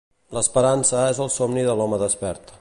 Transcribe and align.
L'esperança 0.37 1.03
és 1.11 1.21
el 1.27 1.31
somni 1.35 1.67
de 1.69 1.77
l'home 1.81 2.01
despert. 2.07 2.55